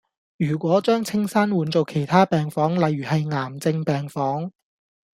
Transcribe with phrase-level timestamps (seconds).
[0.37, 4.51] 如果將青山換做其他病房例如係癌症病房